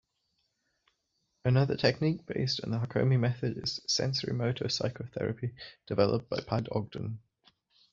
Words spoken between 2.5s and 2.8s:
on the